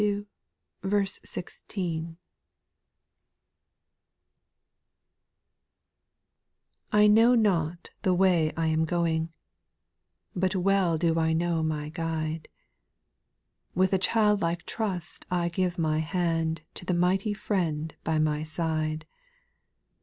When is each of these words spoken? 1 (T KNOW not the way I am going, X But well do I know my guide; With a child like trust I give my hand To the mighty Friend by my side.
1 0.81 1.07
(T 1.69 2.15
KNOW 6.91 7.35
not 7.35 7.91
the 8.01 8.11
way 8.15 8.51
I 8.57 8.65
am 8.65 8.83
going, 8.85 9.25
X 9.25 9.31
But 10.35 10.55
well 10.55 10.97
do 10.97 11.19
I 11.19 11.33
know 11.33 11.61
my 11.61 11.89
guide; 11.89 12.47
With 13.75 13.93
a 13.93 13.99
child 13.99 14.41
like 14.41 14.65
trust 14.65 15.27
I 15.29 15.49
give 15.49 15.77
my 15.77 15.99
hand 15.99 16.63
To 16.73 16.85
the 16.85 16.95
mighty 16.95 17.35
Friend 17.35 17.95
by 18.03 18.17
my 18.17 18.41
side. 18.41 19.05